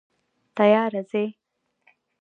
تیاره 0.55 0.99
ځي 1.09 1.25